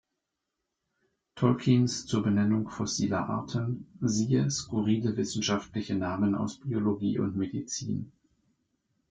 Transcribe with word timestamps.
Tolkiens 1.35 2.07
zur 2.07 2.23
Benennung 2.23 2.67
fossiler 2.71 3.29
Arten, 3.29 3.85
siehe 4.01 4.49
Skurrile 4.49 5.15
wissenschaftliche 5.15 5.93
Namen 5.93 6.33
aus 6.33 6.59
Biologie 6.59 7.19
und 7.19 7.35
Medizin. 7.37 8.11